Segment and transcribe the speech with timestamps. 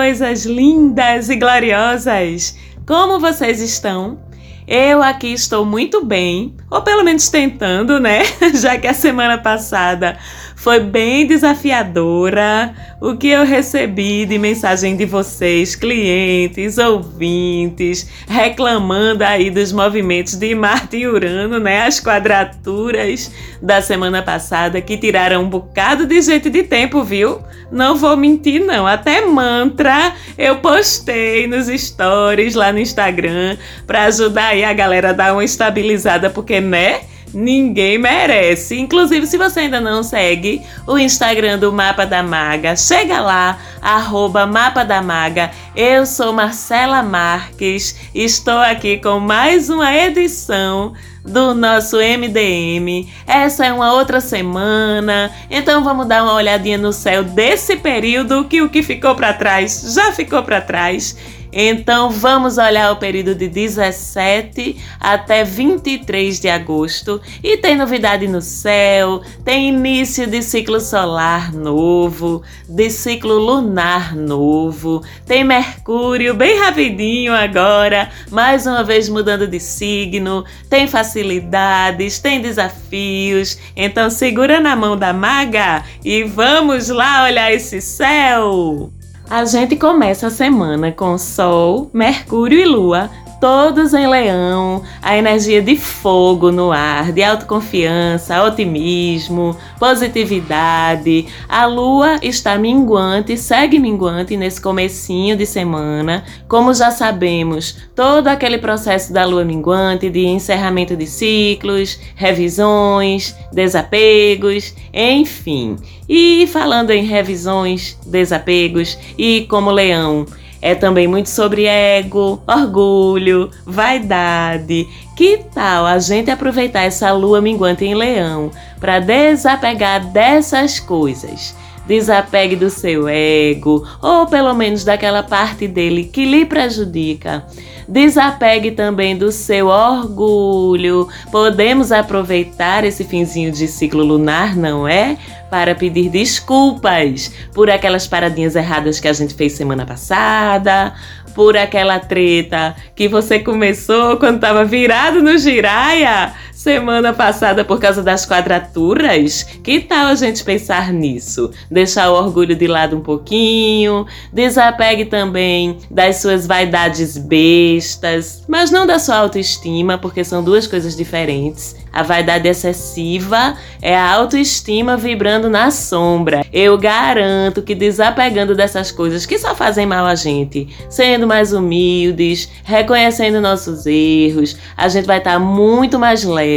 [0.00, 2.56] Coisas lindas e gloriosas!
[2.86, 4.18] Como vocês estão?
[4.66, 8.22] Eu aqui estou muito bem, ou pelo menos tentando, né?
[8.58, 10.16] Já que a semana passada
[10.60, 19.48] foi bem desafiadora o que eu recebi de mensagem de vocês, clientes, ouvintes, reclamando aí
[19.48, 21.86] dos movimentos de Marte e Urano, né?
[21.86, 27.40] As quadraturas da semana passada que tiraram um bocado de jeito de tempo, viu?
[27.72, 28.86] Não vou mentir, não.
[28.86, 35.14] Até mantra eu postei nos stories lá no Instagram para ajudar aí a galera a
[35.14, 37.00] dar uma estabilizada, porque, né?
[37.32, 38.78] Ninguém merece.
[38.78, 44.46] Inclusive, se você ainda não segue o Instagram do Mapa da Maga, chega lá, arroba
[44.46, 45.50] Mapa da Maga.
[45.76, 50.92] Eu sou Marcela Marques, estou aqui com mais uma edição
[51.24, 53.08] do nosso MDM.
[53.26, 58.62] Essa é uma outra semana, então vamos dar uma olhadinha no céu desse período que
[58.62, 61.16] o que ficou para trás já ficou para trás
[61.52, 68.40] então vamos olhar o período de 17 até 23 de agosto e tem novidade no
[68.40, 77.34] céu, tem início de ciclo solar novo, de ciclo lunar novo, tem Mercúrio bem rapidinho
[77.34, 83.58] agora, mais uma vez mudando de signo, tem facilidades, tem desafios.
[83.74, 88.90] Então segura na mão da maga e vamos lá olhar esse céu.
[89.30, 93.08] A gente começa a semana com Sol, Mercúrio e Lua
[93.40, 101.26] todos em leão, a energia de fogo no ar, de autoconfiança, otimismo, positividade.
[101.48, 106.22] A lua está minguante, segue minguante nesse comecinho de semana.
[106.46, 114.74] Como já sabemos, todo aquele processo da lua minguante de encerramento de ciclos, revisões, desapegos,
[114.92, 115.76] enfim.
[116.06, 120.26] E falando em revisões, desapegos e como leão,
[120.62, 124.86] é também muito sobre ego, orgulho, vaidade.
[125.16, 131.54] Que tal a gente aproveitar essa lua minguante em leão para desapegar dessas coisas?
[131.90, 137.44] Desapegue do seu ego, ou pelo menos daquela parte dele que lhe prejudica.
[137.88, 141.08] Desapegue também do seu orgulho.
[141.32, 145.18] Podemos aproveitar esse finzinho de ciclo lunar, não é?
[145.50, 150.94] Para pedir desculpas por aquelas paradinhas erradas que a gente fez semana passada,
[151.34, 158.02] por aquela treta que você começou quando estava virado no giraia semana passada por causa
[158.02, 159.44] das quadraturas?
[159.62, 161.50] Que tal a gente pensar nisso?
[161.70, 168.86] Deixar o orgulho de lado um pouquinho, desapegue também das suas vaidades bestas, mas não
[168.86, 171.76] da sua autoestima, porque são duas coisas diferentes.
[171.92, 176.44] A vaidade excessiva é a autoestima vibrando na sombra.
[176.52, 182.48] Eu garanto que desapegando dessas coisas que só fazem mal a gente, sendo mais humildes,
[182.62, 186.49] reconhecendo nossos erros, a gente vai estar muito mais leve,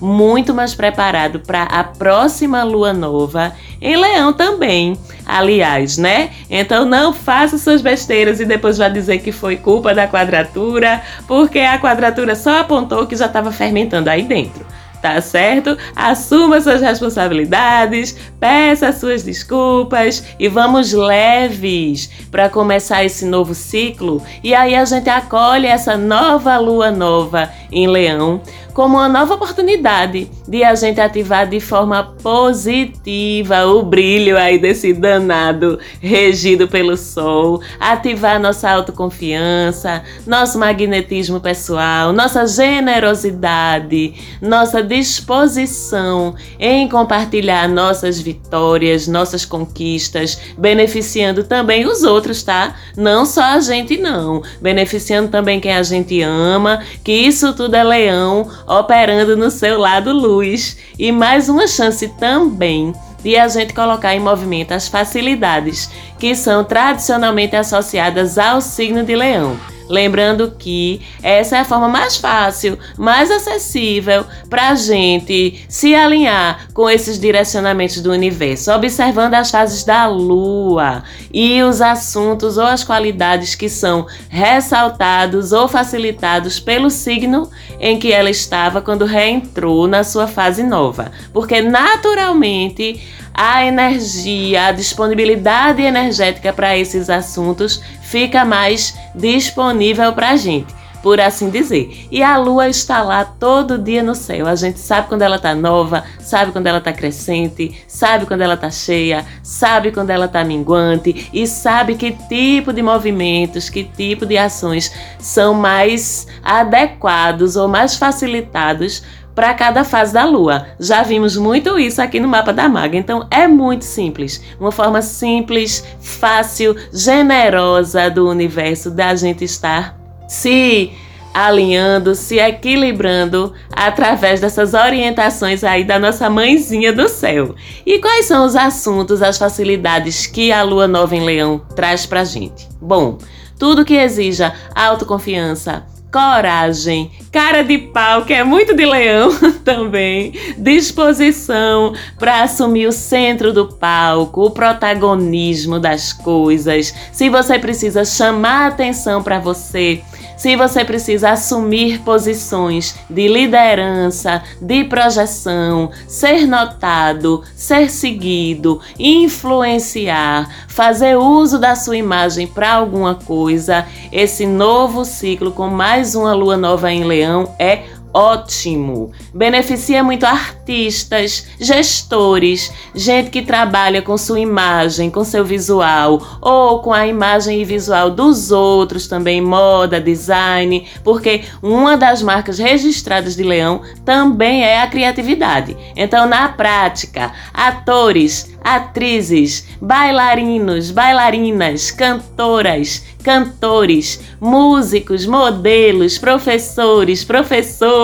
[0.00, 4.98] muito mais preparado para a próxima lua nova em Leão também.
[5.26, 6.30] Aliás, né?
[6.48, 11.60] Então não faça suas besteiras e depois vá dizer que foi culpa da quadratura, porque
[11.60, 14.64] a quadratura só apontou que já estava fermentando aí dentro
[15.00, 15.76] tá certo?
[15.96, 24.22] Assuma suas responsabilidades, peça suas desculpas e vamos leves para começar esse novo ciclo.
[24.44, 28.40] E aí a gente acolhe essa nova lua nova em Leão
[28.80, 34.94] como uma nova oportunidade de a gente ativar de forma positiva o brilho aí desse
[34.94, 46.88] danado regido pelo sol, ativar nossa autoconfiança, nosso magnetismo pessoal, nossa generosidade, nossa disposição em
[46.88, 52.74] compartilhar nossas vitórias, nossas conquistas, beneficiando também os outros, tá?
[52.96, 57.84] Não só a gente não, beneficiando também quem a gente ama, que isso tudo é
[57.84, 60.76] leão operando no seu lado luz.
[60.98, 66.64] E mais uma chance também de a gente colocar em movimento as facilidades que são
[66.64, 69.58] tradicionalmente associadas ao signo de Leão.
[69.90, 76.68] Lembrando que essa é a forma mais fácil, mais acessível para a gente se alinhar
[76.72, 81.02] com esses direcionamentos do universo, observando as fases da Lua
[81.34, 87.50] e os assuntos ou as qualidades que são ressaltados ou facilitados pelo signo
[87.80, 91.10] em que ela estava quando reentrou na sua fase nova.
[91.32, 93.00] Porque naturalmente
[93.34, 100.80] a energia, a disponibilidade energética para esses assuntos fica mais disponível para a gente.
[101.02, 102.06] por assim dizer.
[102.10, 104.46] E a lua está lá todo dia no céu.
[104.46, 108.52] A gente sabe quando ela está nova, sabe quando ela está crescente, sabe quando ela
[108.52, 114.26] está cheia, sabe quando ela está minguante e sabe que tipo de movimentos, que tipo
[114.26, 119.02] de ações são mais adequados ou mais facilitados
[119.34, 120.66] para cada fase da lua.
[120.78, 124.42] Já vimos muito isso aqui no mapa da maga, então é muito simples.
[124.58, 129.98] Uma forma simples, fácil, generosa do universo da gente estar
[130.28, 130.92] se
[131.32, 137.54] alinhando, se equilibrando através dessas orientações aí da nossa mãezinha do céu.
[137.86, 142.24] E quais são os assuntos, as facilidades que a lua nova em Leão traz pra
[142.24, 142.68] gente?
[142.80, 143.18] Bom,
[143.58, 149.30] tudo que exija autoconfiança, coragem, cara de pau, que é muito de leão
[149.64, 156.94] também, disposição para assumir o centro do palco, o protagonismo das coisas.
[157.12, 160.02] Se você precisa chamar atenção para você,
[160.40, 171.18] se você precisa assumir posições de liderança, de projeção, ser notado, ser seguido, influenciar, fazer
[171.18, 176.90] uso da sua imagem para alguma coisa, esse novo ciclo com mais uma lua nova
[176.90, 177.82] em Leão é
[178.12, 179.12] ótimo.
[179.32, 186.92] Beneficia muito artistas, gestores, gente que trabalha com sua imagem, com seu visual ou com
[186.92, 193.42] a imagem e visual dos outros também, moda, design, porque uma das marcas registradas de
[193.42, 195.76] Leão também é a criatividade.
[195.96, 207.99] Então, na prática, atores, atrizes, bailarinos, bailarinas, cantoras, cantores, músicos, modelos, professores, professoras,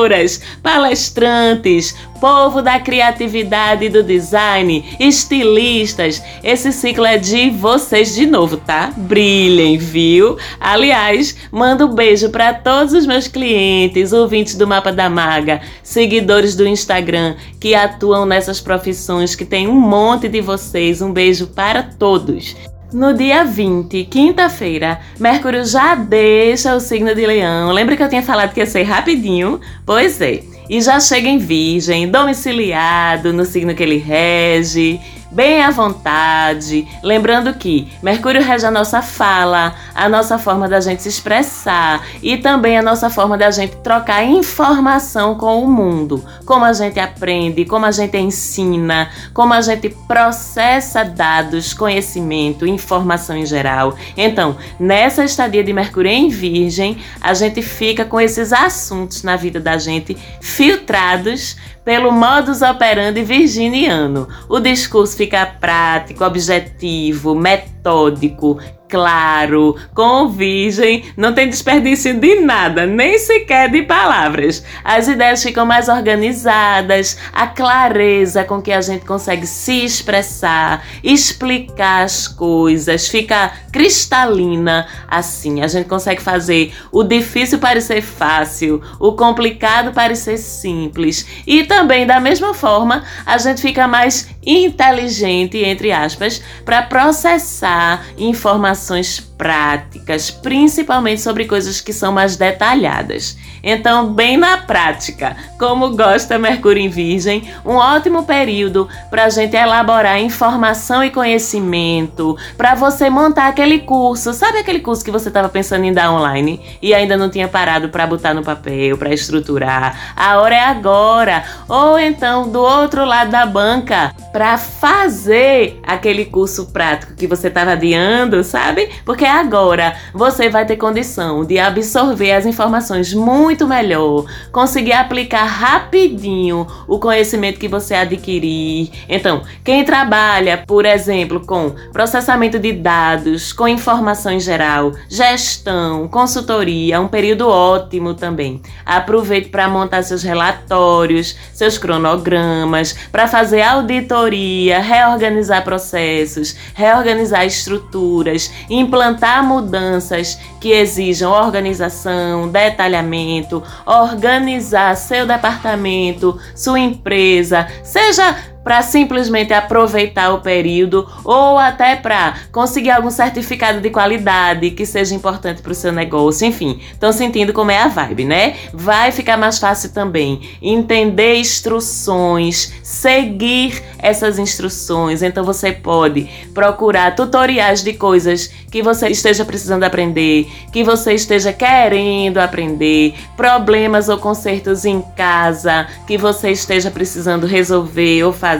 [0.62, 6.22] palestrantes, povo da criatividade e do design, estilistas.
[6.42, 8.92] Esse ciclo é de vocês de novo, tá?
[8.96, 10.36] Brilhem, viu?
[10.60, 16.54] Aliás, mando um beijo para todos os meus clientes, ouvintes do Mapa da Maga, seguidores
[16.54, 21.00] do Instagram que atuam nessas profissões, que tem um monte de vocês.
[21.02, 22.54] Um beijo para todos.
[22.92, 27.72] No dia 20, quinta-feira, Mercúrio já deixa o signo de Leão.
[27.72, 29.60] Lembra que eu tinha falado que ia ser rapidinho?
[29.84, 30.42] Pois é.
[30.70, 35.00] E já chega em Virgem, domiciliado no signo que ele rege
[35.30, 36.86] bem à vontade.
[37.02, 42.36] Lembrando que Mercúrio rege a nossa fala, a nossa forma da gente se expressar e
[42.36, 46.24] também a nossa forma da gente trocar informação com o mundo.
[46.44, 53.36] Como a gente aprende, como a gente ensina, como a gente processa dados, conhecimento, informação
[53.36, 53.96] em geral.
[54.16, 59.60] Então, nessa estadia de Mercúrio em Virgem, a gente fica com esses assuntos na vida
[59.60, 64.28] da gente filtrados pelo modus operandi virginiano.
[64.48, 73.18] O discurso fica prático, objetivo, metódico, claro, com virgem, não tem desperdício de nada, nem
[73.18, 74.62] sequer de palavras.
[74.84, 82.04] As ideias ficam mais organizadas, a clareza com que a gente consegue se expressar, explicar
[82.04, 85.62] as coisas, fica cristalina assim.
[85.62, 91.26] A gente consegue fazer o difícil parecer fácil, o complicado parecer simples.
[91.46, 99.18] E também, da mesma forma, a gente fica mais inteligente, entre aspas, para processar informações
[99.36, 103.36] práticas, principalmente sobre coisas que são mais detalhadas.
[103.62, 109.56] Então, bem na prática, como gosta Mercúrio em Virgem, um ótimo período para a gente
[109.56, 115.48] elaborar informação e conhecimento, para você montar aquele curso, sabe aquele curso que você estava
[115.48, 120.14] pensando em dar online e ainda não tinha parado para botar no papel, para estruturar.
[120.16, 121.44] A hora é agora.
[121.68, 127.72] Ou então, do outro lado da banca, para fazer aquele curso prático que você estava
[127.72, 128.90] adiando, sabe?
[129.02, 136.66] Porque agora você vai ter condição de absorver as informações muito melhor, conseguir aplicar rapidinho
[136.86, 138.90] o conhecimento que você adquirir.
[139.08, 146.96] Então, quem trabalha, por exemplo, com processamento de dados, com informação em geral, gestão, consultoria,
[146.96, 148.60] é um período ótimo também.
[148.84, 159.44] Aproveite para montar seus relatórios, seus cronogramas, para fazer auditoria, reorganizar processos, reorganizar estruturas, implantar
[159.44, 170.40] mudanças que exijam organização, detalhamento, organizar seu departamento, sua empresa, seja para simplesmente aproveitar o
[170.40, 175.92] período ou até para conseguir algum certificado de qualidade que seja importante para o seu
[175.92, 176.80] negócio, enfim.
[176.92, 178.56] Estão sentindo como é a vibe, né?
[178.74, 185.22] Vai ficar mais fácil também entender instruções, seguir essas instruções.
[185.22, 191.52] Então você pode procurar tutoriais de coisas que você esteja precisando aprender, que você esteja
[191.52, 198.55] querendo aprender, problemas ou consertos em casa que você esteja precisando resolver ou fazer,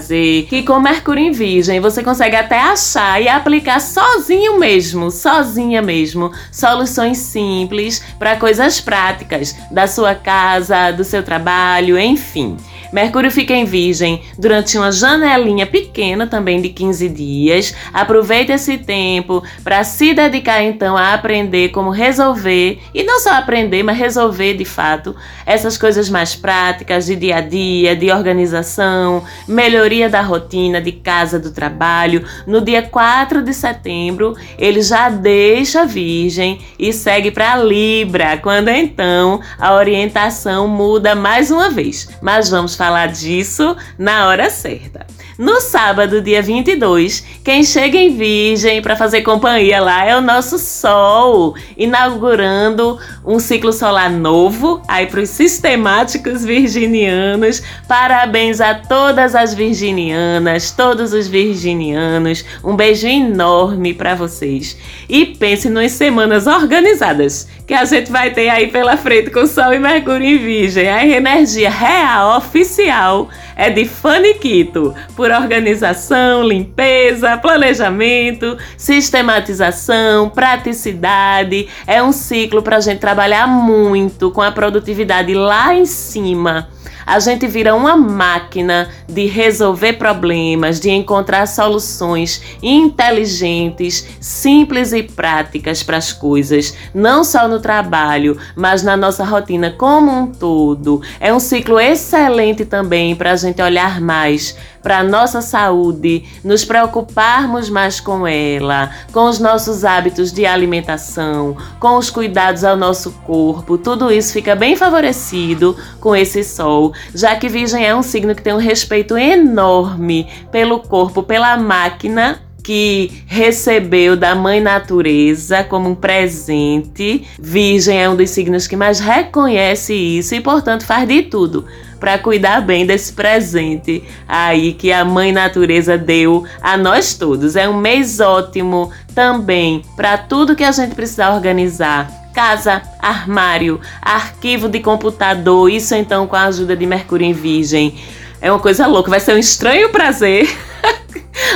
[0.48, 6.32] que com Mercúrio em Virgem você consegue até achar e aplicar sozinho mesmo, sozinha mesmo,
[6.52, 12.56] soluções simples para coisas práticas da sua casa, do seu trabalho, enfim.
[12.92, 17.74] Mercúrio fica em Virgem durante uma janelinha pequena também de 15 dias.
[17.92, 23.82] Aproveite esse tempo para se dedicar então a aprender como resolver e não só aprender,
[23.82, 25.14] mas resolver de fato
[25.44, 31.38] essas coisas mais práticas de dia a dia, de organização, melhoria da rotina de casa,
[31.38, 32.24] do trabalho.
[32.46, 39.40] No dia 4 de setembro, ele já deixa Virgem e segue para Libra, quando então
[39.58, 42.08] a orientação muda mais uma vez.
[42.20, 45.06] Mas vamos falar disso na hora certa.
[45.38, 50.58] No sábado, dia 22, quem chega em Virgem para fazer companhia lá é o nosso
[50.58, 57.62] Sol, inaugurando um ciclo solar novo aí para os sistemáticos virginianos.
[57.86, 62.42] Parabéns a todas as virginianas, todos os virginianos.
[62.64, 64.74] Um beijo enorme para vocês.
[65.06, 69.74] E pense nas semanas organizadas que a gente vai ter aí pela frente com Sol
[69.74, 70.88] e Mercúrio em Virgem.
[70.88, 81.68] A energia real, oficial, é de faniquito por organização, limpeza, planejamento, sistematização, praticidade.
[81.86, 86.68] É um ciclo para a gente trabalhar muito com a produtividade lá em cima
[87.06, 95.84] a gente vira uma máquina de resolver problemas, de encontrar soluções inteligentes, simples e práticas
[95.84, 101.00] para as coisas, não só no trabalho, mas na nossa rotina como um todo.
[101.20, 104.56] É um ciclo excelente também para a gente olhar mais
[104.86, 111.96] para nossa saúde, nos preocuparmos mais com ela, com os nossos hábitos de alimentação, com
[111.96, 113.76] os cuidados ao nosso corpo.
[113.76, 118.42] Tudo isso fica bem favorecido com esse sol, já que Virgem é um signo que
[118.42, 125.94] tem um respeito enorme pelo corpo, pela máquina que recebeu da mãe natureza como um
[125.94, 127.24] presente.
[127.38, 131.64] Virgem é um dos signos que mais reconhece isso e, portanto, faz de tudo
[132.00, 137.54] para cuidar bem desse presente aí que a mãe natureza deu a nós todos.
[137.54, 144.68] É um mês ótimo também para tudo que a gente precisa organizar casa, armário, arquivo
[144.68, 147.94] de computador, isso então com a ajuda de Mercúrio em Virgem.
[148.40, 150.52] É uma coisa louca, vai ser um estranho prazer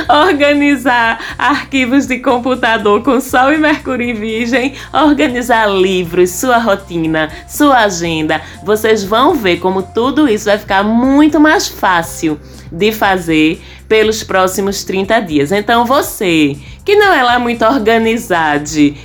[0.07, 7.79] organizar arquivos de computador com Sol e Mercúrio em Virgem, organizar livros, sua rotina, sua
[7.79, 8.41] agenda.
[8.63, 12.39] Vocês vão ver como tudo isso vai ficar muito mais fácil
[12.71, 15.51] de fazer pelos próximos 30 dias.
[15.51, 18.51] Então você que não é lá muito organizada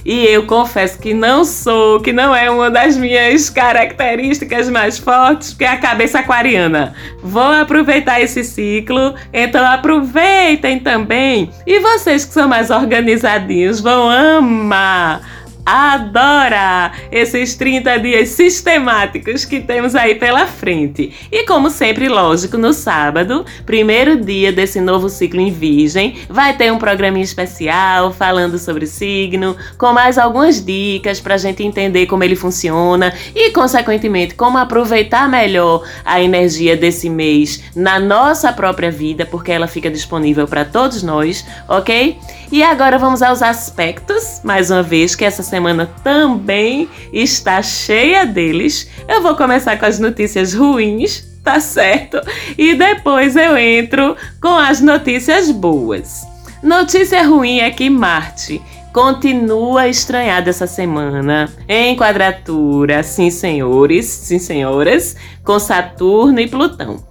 [0.05, 5.53] e eu confesso que não sou, que não é uma das minhas características mais fortes,
[5.53, 6.95] que é a cabeça aquariana.
[7.23, 11.51] Vou aproveitar esse ciclo, então aproveitem também.
[11.67, 19.97] E vocês que são mais organizadinhos vão amar adora esses 30 dias sistemáticos que temos
[19.97, 21.13] aí pela frente.
[21.31, 26.73] E como sempre, lógico, no sábado, primeiro dia desse novo ciclo em Virgem, vai ter
[26.73, 32.23] um programinha especial falando sobre signo, com mais algumas dicas para a gente entender como
[32.23, 39.27] ele funciona e, consequentemente, como aproveitar melhor a energia desse mês na nossa própria vida,
[39.27, 42.17] porque ela fica disponível para todos nós, ok?
[42.51, 48.89] E agora vamos aos aspectos, mais uma vez, que essa semana também está cheia deles.
[49.09, 52.21] Eu vou começar com as notícias ruins, tá certo?
[52.57, 56.27] E depois eu entro com as notícias boas.
[56.63, 58.63] Notícia ruim é que Marte
[58.93, 67.05] continua estranhado essa semana, em quadratura, sim senhores, sim senhoras, com Saturno e Plutão.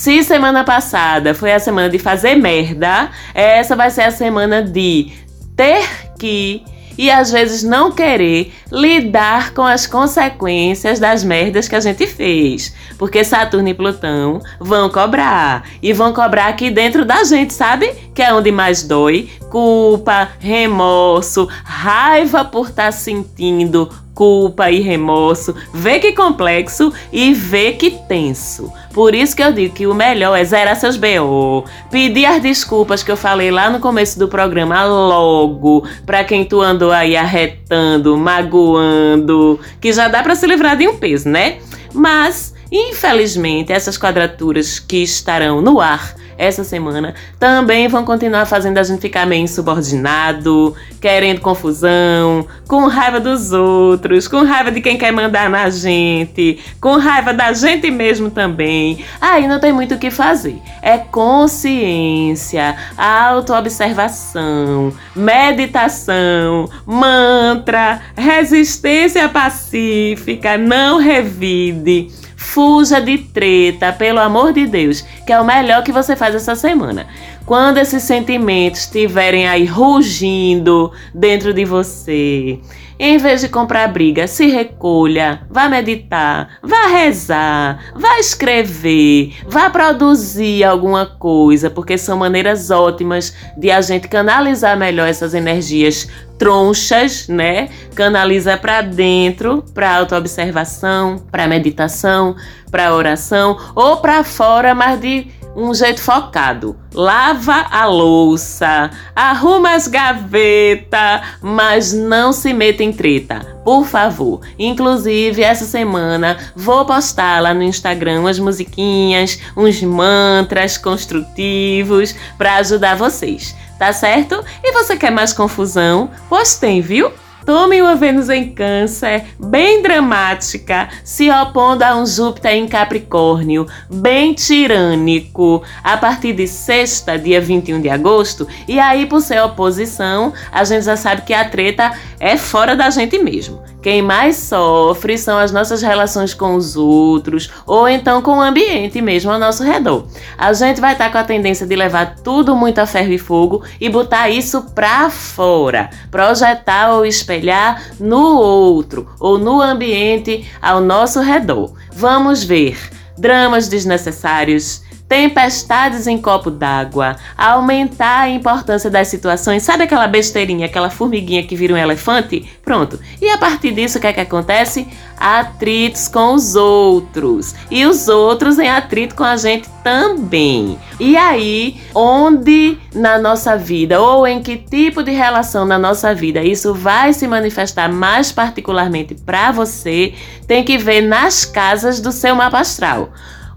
[0.00, 5.12] Se semana passada foi a semana de fazer merda, essa vai ser a semana de
[5.54, 5.86] ter
[6.18, 6.64] que
[6.96, 12.74] e às vezes não querer lidar com as consequências das merdas que a gente fez.
[12.96, 15.64] Porque Saturno e Plutão vão cobrar.
[15.82, 17.92] E vão cobrar aqui dentro da gente, sabe?
[18.14, 19.28] Que é onde mais dói.
[19.50, 25.54] Culpa, remorso, raiva por estar tá sentindo culpa e remorso.
[25.72, 28.72] Vê que complexo e vê que tenso.
[28.92, 33.02] Por isso que eu digo que o melhor é zerar seus BO, pedir as desculpas
[33.02, 38.16] que eu falei lá no começo do programa logo, para quem tu andou aí arretando,
[38.16, 41.58] magoando, que já dá para se livrar de um peso, né?
[41.92, 48.82] Mas, infelizmente, essas quadraturas que estarão no ar essa semana também vão continuar fazendo a
[48.82, 55.12] gente ficar meio insubordinado, querendo confusão, com raiva dos outros, com raiva de quem quer
[55.12, 59.04] mandar na gente, com raiva da gente mesmo também.
[59.20, 60.58] Aí não tem muito o que fazer.
[60.80, 72.08] É consciência, autoobservação, meditação, mantra, resistência pacífica, não revide
[72.52, 76.56] Fuja de treta, pelo amor de Deus, que é o melhor que você faz essa
[76.56, 77.06] semana.
[77.50, 82.60] Quando esses sentimentos estiverem aí rugindo dentro de você,
[82.96, 90.62] em vez de comprar briga, se recolha, vá meditar, vá rezar, vá escrever, vá produzir
[90.62, 96.06] alguma coisa, porque são maneiras ótimas de a gente canalizar melhor essas energias
[96.38, 97.68] tronchas, né?
[97.96, 102.36] Canaliza para dentro, para autoobservação, para meditação,
[102.70, 106.76] para oração ou para fora, mas de um jeito focado.
[106.94, 114.40] Lava a louça, arruma as gavetas, mas não se meta em treta, por favor.
[114.58, 122.96] Inclusive, essa semana vou postar lá no Instagram umas musiquinhas, uns mantras construtivos para ajudar
[122.96, 124.44] vocês tá certo?
[124.62, 126.10] E você quer mais confusão?
[126.28, 127.10] Pois tem, viu?
[127.44, 134.34] Tome uma Vênus em Câncer, bem dramática, se opondo a um Júpiter em Capricórnio, bem
[134.34, 138.46] tirânico, a partir de sexta, dia 21 de agosto.
[138.68, 142.90] E aí, por ser oposição, a gente já sabe que a treta é fora da
[142.90, 143.69] gente mesmo.
[143.82, 149.00] Quem mais sofre são as nossas relações com os outros ou então com o ambiente
[149.00, 150.06] mesmo ao nosso redor.
[150.36, 153.18] A gente vai estar tá com a tendência de levar tudo muito a ferro e
[153.18, 160.80] fogo e botar isso pra fora, projetar ou espelhar no outro ou no ambiente ao
[160.80, 161.72] nosso redor.
[161.92, 162.78] Vamos ver
[163.16, 169.64] dramas desnecessários tempestades em copo d'água, aumentar a importância das situações.
[169.64, 172.48] Sabe aquela besteirinha, aquela formiguinha que vira um elefante?
[172.64, 172.96] Pronto.
[173.20, 174.86] E a partir disso, o que é que acontece?
[175.18, 177.56] Atritos com os outros.
[177.68, 180.78] E os outros em atrito com a gente também.
[181.00, 186.40] E aí, onde na nossa vida ou em que tipo de relação na nossa vida
[186.44, 190.14] isso vai se manifestar mais particularmente para você,
[190.46, 193.12] tem que ver nas casas do seu mapa astral.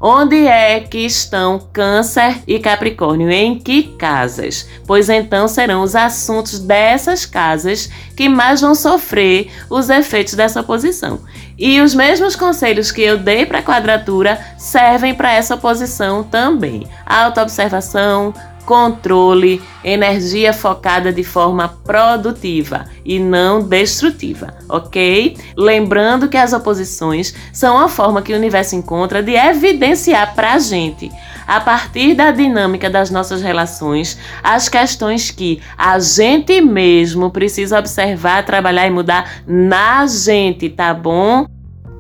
[0.06, 3.32] Onde é que estão Câncer e Capricórnio?
[3.32, 4.68] Em que casas?
[4.86, 11.22] Pois então serão os assuntos dessas casas que mais vão sofrer os efeitos dessa posição.
[11.58, 16.86] E os mesmos conselhos que eu dei para a quadratura servem para essa posição também.
[17.06, 18.34] Autoobservação,
[18.66, 25.38] controle, energia focada de forma produtiva e não destrutiva, ok?
[25.56, 30.60] Lembrando que as oposições são a forma que o universo encontra de evidenciar para a
[30.60, 31.12] gente,
[31.46, 38.46] a partir da dinâmica das nossas relações, as questões que a gente mesmo precisa observar,
[38.46, 41.46] trabalhar e mudar na gente, tá bom?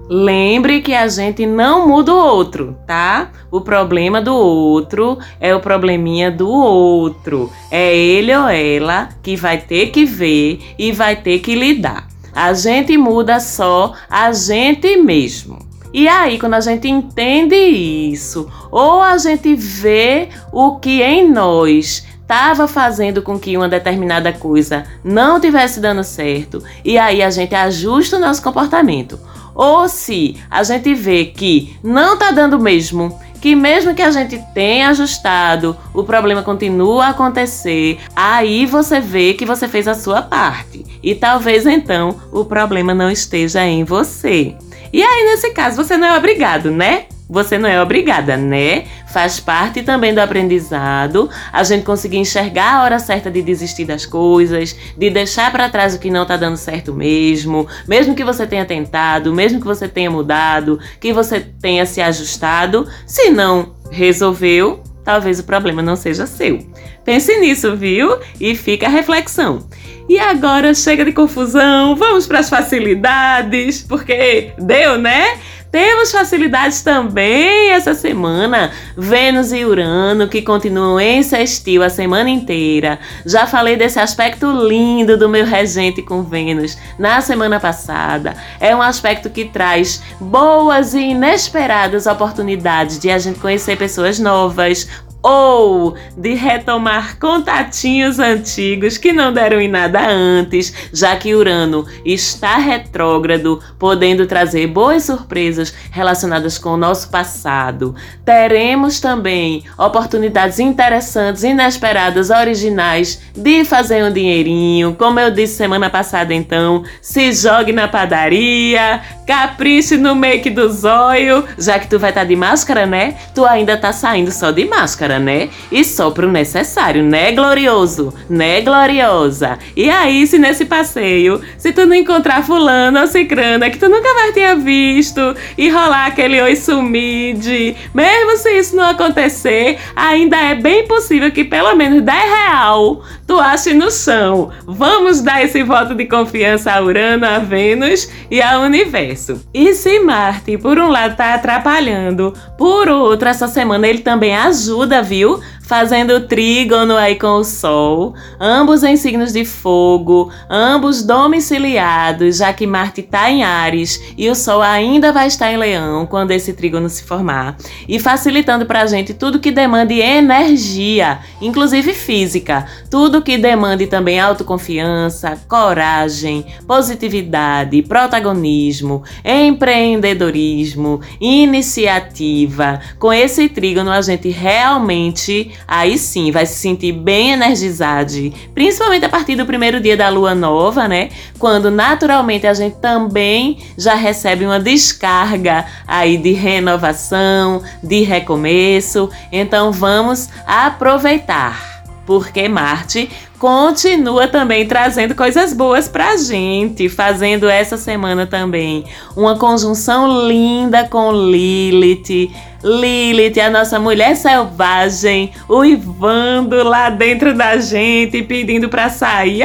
[0.09, 3.31] Lembre que a gente não muda o outro, tá?
[3.49, 7.49] O problema do outro é o probleminha do outro.
[7.71, 12.07] É ele ou ela que vai ter que ver e vai ter que lidar.
[12.35, 15.59] A gente muda só a gente mesmo.
[15.93, 22.05] E aí, quando a gente entende isso, ou a gente vê o que em nós
[22.19, 27.53] estava fazendo com que uma determinada coisa não tivesse dando certo, e aí a gente
[27.53, 29.19] ajusta o nosso comportamento
[29.53, 34.41] ou se a gente vê que não tá dando mesmo, que mesmo que a gente
[34.53, 40.21] tenha ajustado, o problema continua a acontecer, aí você vê que você fez a sua
[40.21, 40.85] parte.
[41.03, 44.55] E talvez então o problema não esteja em você.
[44.93, 47.07] E aí, nesse caso, você não é obrigado, né?
[47.29, 48.85] Você não é obrigada, né?
[49.11, 54.05] Faz parte também do aprendizado a gente conseguir enxergar a hora certa de desistir das
[54.05, 58.45] coisas, de deixar para trás o que não tá dando certo mesmo, mesmo que você
[58.45, 64.81] tenha tentado, mesmo que você tenha mudado, que você tenha se ajustado, se não resolveu,
[65.03, 66.59] talvez o problema não seja seu.
[67.05, 68.17] Pense nisso, viu?
[68.39, 69.67] E fica a reflexão.
[70.07, 75.37] E agora chega de confusão, vamos para as facilidades, porque deu, né?
[75.73, 78.71] Temos facilidades também essa semana.
[78.95, 82.99] Vênus e Urano, que continuam em sextil a semana inteira.
[83.25, 88.35] Já falei desse aspecto lindo do meu regente com Vênus na semana passada.
[88.59, 94.87] É um aspecto que traz boas e inesperadas oportunidades de a gente conhecer pessoas novas,
[95.23, 102.57] ou de retomar contatinhos antigos que não deram em nada antes, já que Urano está
[102.57, 107.95] retrógrado, podendo trazer boas surpresas relacionadas com o nosso passado.
[108.25, 114.93] Teremos também oportunidades interessantes, inesperadas, originais de fazer um dinheirinho.
[114.95, 121.45] Como eu disse semana passada, então, se jogue na padaria, capriche no make do zóio,
[121.57, 123.15] já que tu vai estar tá de máscara, né?
[123.33, 125.49] Tu ainda tá saindo só de máscara né?
[125.71, 128.13] E só pro necessário, né, glorioso?
[128.29, 129.57] Né, gloriosa?
[129.75, 134.13] E aí, se nesse passeio, se tu não encontrar fulano ou cicrana que tu nunca
[134.13, 140.55] mais tinha visto e rolar aquele oi sumide, mesmo se isso não acontecer, ainda é
[140.55, 144.51] bem possível que pelo menos 10 real tu ache no chão.
[144.65, 149.41] Vamos dar esse voto de confiança a Urano, a Vênus e ao universo.
[149.53, 155.02] E se Marte, por um lado, tá atrapalhando, por outro, essa semana ele também ajuda
[155.03, 155.39] viu?
[155.63, 162.67] Fazendo trígono aí com o Sol, ambos em signos de fogo, ambos domiciliados, já que
[162.67, 166.89] Marte está em Ares e o Sol ainda vai estar em Leão quando esse trígono
[166.89, 167.55] se formar,
[167.87, 174.19] e facilitando para a gente tudo que demande energia, inclusive física, tudo que demande também
[174.19, 182.81] autoconfiança, coragem, positividade, protagonismo, empreendedorismo, iniciativa.
[182.99, 189.09] Com esse trígono a gente realmente aí sim vai se sentir bem energizado, principalmente a
[189.09, 191.09] partir do primeiro dia da lua nova, né?
[191.39, 199.09] Quando naturalmente a gente também já recebe uma descarga aí de renovação, de recomeço.
[199.31, 201.73] Então vamos aproveitar
[202.05, 203.09] porque Marte
[203.43, 208.85] continua também trazendo coisas boas pra gente, fazendo essa semana também
[209.17, 212.31] uma conjunção linda com Lilith.
[212.63, 219.43] Lilith, a nossa mulher selvagem, uivando lá dentro da gente, pedindo pra sair.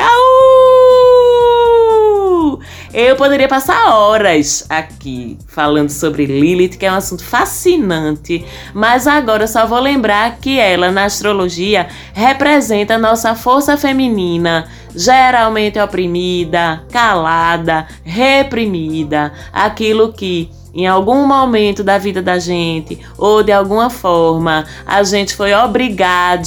[2.92, 8.44] Eu poderia passar horas aqui falando sobre Lilith, que é um assunto fascinante,
[8.74, 15.78] mas agora só vou lembrar que ela, na astrologia, representa a nossa força feminina, geralmente
[15.78, 23.90] oprimida, calada, reprimida, aquilo que em algum momento da vida da gente ou de alguma
[23.90, 26.38] forma a gente foi obrigado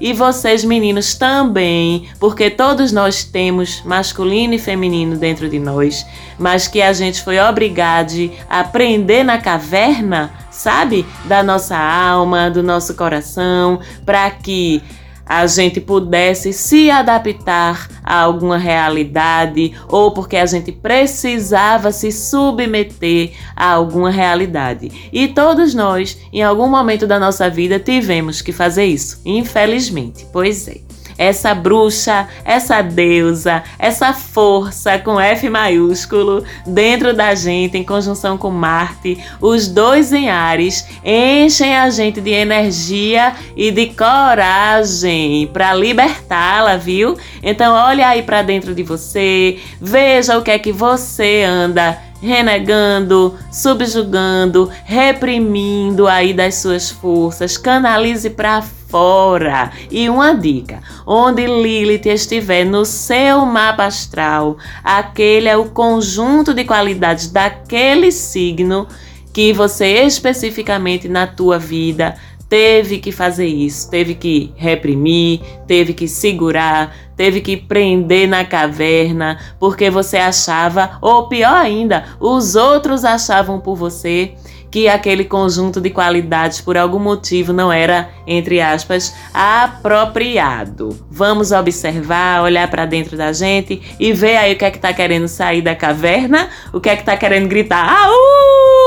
[0.00, 6.04] e vocês meninos também, porque todos nós temos masculino e feminino dentro de nós,
[6.36, 11.06] mas que a gente foi obrigado a aprender na caverna, sabe?
[11.26, 14.82] Da nossa alma, do nosso coração, para que
[15.28, 23.32] a gente pudesse se adaptar a alguma realidade ou porque a gente precisava se submeter
[23.54, 25.10] a alguma realidade.
[25.12, 30.26] E todos nós, em algum momento da nossa vida, tivemos que fazer isso, infelizmente.
[30.32, 30.87] Pois é
[31.18, 38.50] essa bruxa, essa deusa, essa força com F maiúsculo dentro da gente, em conjunção com
[38.50, 46.76] Marte, os dois em Ares, enchem a gente de energia e de coragem para libertá-la,
[46.76, 47.18] viu?
[47.42, 53.36] Então olha aí para dentro de você, veja o que é que você anda renegando,
[53.50, 57.56] subjugando, reprimindo aí das suas forças.
[57.56, 59.70] Canalize para fora.
[59.90, 66.64] E uma dica: onde Lilith estiver no seu mapa astral, aquele é o conjunto de
[66.64, 68.86] qualidades daquele signo
[69.32, 72.16] que você especificamente na tua vida
[72.48, 79.38] teve que fazer isso, teve que reprimir, teve que segurar, teve que prender na caverna,
[79.60, 84.34] porque você achava, ou pior ainda, os outros achavam por você
[84.70, 90.96] que aquele conjunto de qualidades por algum motivo não era, entre aspas, apropriado.
[91.10, 94.92] Vamos observar, olhar para dentro da gente e ver aí o que é que tá
[94.92, 98.06] querendo sair da caverna, o que é que tá querendo gritar.
[98.06, 98.77] Au!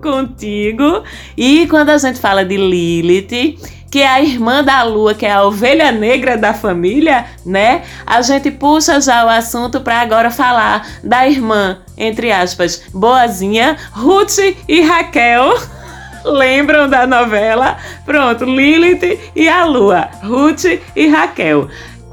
[0.00, 1.02] Contigo.
[1.36, 3.58] E quando a gente fala de Lilith,
[3.90, 7.82] que é a irmã da lua, que é a ovelha negra da família, né?
[8.06, 14.38] A gente puxa já o assunto para agora falar da irmã, entre aspas, boazinha, Ruth
[14.68, 15.58] e Raquel.
[16.24, 17.78] Lembram da novela?
[18.04, 21.68] Pronto, Lilith e a lua, Ruth e Raquel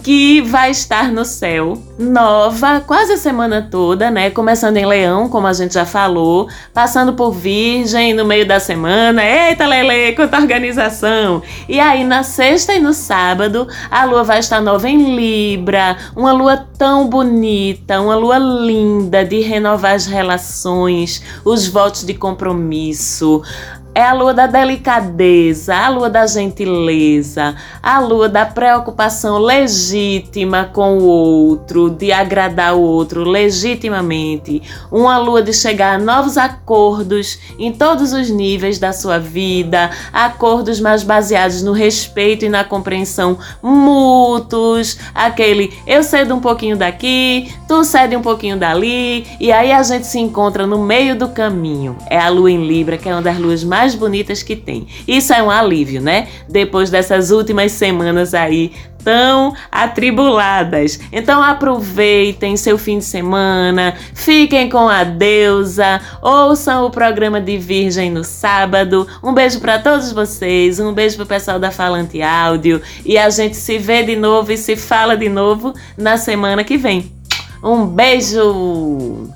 [0.07, 4.29] que vai estar no céu, nova, quase a semana toda, né?
[4.29, 9.21] Começando em Leão, como a gente já falou, passando por Virgem no meio da semana.
[9.21, 11.43] Eita, Lele, quanta organização!
[11.67, 16.31] E aí, na sexta e no sábado, a lua vai estar nova em Libra, uma
[16.31, 23.43] lua tão bonita, uma lua linda de renovar as relações, os votos de compromisso,
[23.97, 30.99] é a lua da delicadeza, a lua da gentileza, a lua da preocupação legítima com
[30.99, 34.61] o outro, de agradar o outro legitimamente.
[34.91, 40.79] Uma lua de chegar a novos acordos em todos os níveis da sua vida, acordos
[40.79, 47.83] mais baseados no respeito e na compreensão mútuos, aquele eu cedo um pouquinho daqui, tu
[47.83, 51.97] cede um pouquinho dali, e aí a gente se encontra no meio do caminho.
[52.11, 54.85] É a lua em Libra, que é uma das luas mais mais bonitas que tem.
[55.07, 56.27] Isso é um alívio, né?
[56.49, 60.99] Depois dessas últimas semanas aí tão atribuladas.
[61.13, 68.11] Então aproveitem seu fim de semana, fiquem com a deusa, ouçam o programa de Virgem
[68.11, 69.07] no sábado.
[69.23, 73.55] Um beijo para todos vocês, um beijo pro pessoal da Falante Áudio e a gente
[73.55, 77.09] se vê de novo e se fala de novo na semana que vem.
[77.63, 79.29] Um beijo!